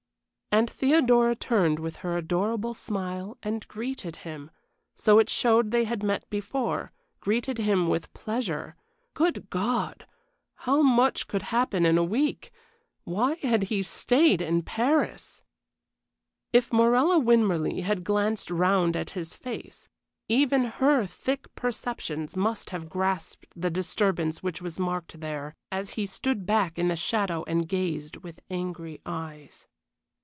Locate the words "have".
22.71-22.89